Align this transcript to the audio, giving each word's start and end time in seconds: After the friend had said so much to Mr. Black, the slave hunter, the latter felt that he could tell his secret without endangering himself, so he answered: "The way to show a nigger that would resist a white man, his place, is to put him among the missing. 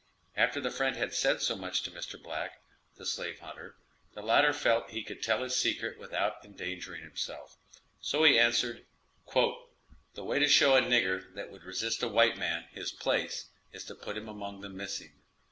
After 0.35 0.59
the 0.59 0.71
friend 0.71 0.95
had 0.95 1.13
said 1.13 1.43
so 1.43 1.55
much 1.55 1.83
to 1.83 1.91
Mr. 1.91 2.19
Black, 2.19 2.59
the 2.95 3.05
slave 3.05 3.37
hunter, 3.37 3.75
the 4.15 4.23
latter 4.23 4.51
felt 4.51 4.87
that 4.87 4.95
he 4.95 5.03
could 5.03 5.21
tell 5.21 5.43
his 5.43 5.55
secret 5.55 5.99
without 5.99 6.43
endangering 6.43 7.03
himself, 7.03 7.59
so 7.99 8.23
he 8.23 8.39
answered: 8.39 8.87
"The 9.31 10.23
way 10.23 10.39
to 10.39 10.47
show 10.47 10.75
a 10.75 10.81
nigger 10.81 11.31
that 11.35 11.51
would 11.51 11.61
resist 11.65 12.01
a 12.01 12.07
white 12.07 12.35
man, 12.39 12.67
his 12.71 12.91
place, 12.91 13.49
is 13.73 13.85
to 13.85 13.93
put 13.95 14.17
him 14.17 14.27
among 14.27 14.61
the 14.61 14.69
missing. 14.69 15.21